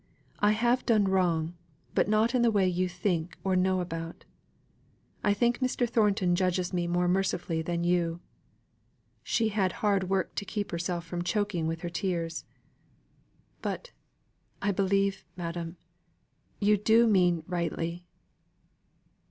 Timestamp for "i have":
0.39-0.83